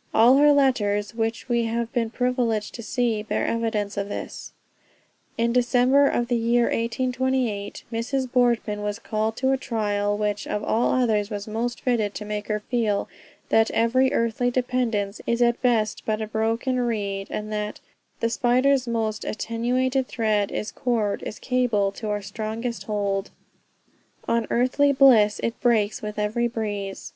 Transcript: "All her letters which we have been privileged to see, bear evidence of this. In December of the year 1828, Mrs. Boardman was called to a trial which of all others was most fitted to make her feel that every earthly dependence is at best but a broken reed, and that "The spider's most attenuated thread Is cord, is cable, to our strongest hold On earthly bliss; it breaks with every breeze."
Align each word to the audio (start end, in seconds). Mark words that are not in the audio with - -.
"All 0.14 0.36
her 0.36 0.52
letters 0.52 1.12
which 1.12 1.48
we 1.48 1.64
have 1.64 1.92
been 1.92 2.08
privileged 2.08 2.72
to 2.76 2.84
see, 2.84 3.20
bear 3.24 3.44
evidence 3.44 3.96
of 3.96 4.08
this. 4.08 4.52
In 5.36 5.52
December 5.52 6.06
of 6.06 6.28
the 6.28 6.36
year 6.36 6.66
1828, 6.66 7.82
Mrs. 7.92 8.30
Boardman 8.30 8.82
was 8.84 9.00
called 9.00 9.36
to 9.38 9.50
a 9.50 9.56
trial 9.56 10.16
which 10.16 10.46
of 10.46 10.62
all 10.62 10.92
others 10.92 11.30
was 11.30 11.48
most 11.48 11.80
fitted 11.80 12.14
to 12.14 12.24
make 12.24 12.46
her 12.46 12.60
feel 12.60 13.08
that 13.48 13.72
every 13.72 14.12
earthly 14.12 14.52
dependence 14.52 15.20
is 15.26 15.42
at 15.42 15.60
best 15.62 16.04
but 16.06 16.22
a 16.22 16.28
broken 16.28 16.78
reed, 16.78 17.26
and 17.28 17.52
that 17.52 17.80
"The 18.20 18.30
spider's 18.30 18.86
most 18.86 19.24
attenuated 19.24 20.06
thread 20.06 20.52
Is 20.52 20.70
cord, 20.70 21.24
is 21.24 21.40
cable, 21.40 21.90
to 21.90 22.08
our 22.08 22.22
strongest 22.22 22.84
hold 22.84 23.30
On 24.28 24.46
earthly 24.48 24.92
bliss; 24.92 25.40
it 25.42 25.60
breaks 25.60 26.00
with 26.02 26.20
every 26.20 26.46
breeze." 26.46 27.14